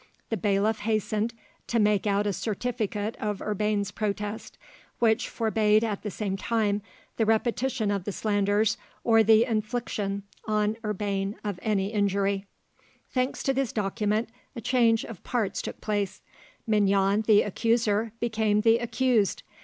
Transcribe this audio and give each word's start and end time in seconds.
The 0.31 0.35
bailiff 0.37 0.79
hastened 0.79 1.31
to 1.67 1.77
make 1.77 2.07
out 2.07 2.25
a 2.25 2.33
certificate 2.33 3.15
of 3.19 3.39
Urbain's 3.39 3.91
protest, 3.91 4.57
which 4.97 5.29
forbade 5.29 5.83
at 5.83 6.01
the 6.01 6.09
same 6.09 6.35
time 6.37 6.81
the 7.17 7.25
repetition 7.27 7.91
of 7.91 8.05
the 8.05 8.11
slanders 8.11 8.77
or 9.03 9.21
the 9.21 9.43
infliction 9.45 10.23
on 10.47 10.75
Urbain 10.83 11.35
of 11.43 11.59
any 11.61 11.93
injury. 11.93 12.47
Thanks 13.11 13.43
to 13.43 13.53
this 13.53 13.71
document, 13.71 14.29
a 14.55 14.59
change 14.61 15.03
of 15.05 15.23
parts 15.23 15.61
took 15.61 15.79
place: 15.81 16.23
Mignon, 16.65 17.21
the 17.27 17.43
accuser, 17.43 18.11
became 18.19 18.61
the 18.61 18.79
accused. 18.79 19.43